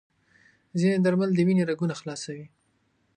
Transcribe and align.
ځینې 0.79 0.97
درمل 1.05 1.29
د 1.33 1.39
وینې 1.47 1.63
رګونه 1.69 1.93
خلاصوي. 2.01 2.47